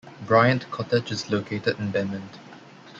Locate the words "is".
1.11-1.29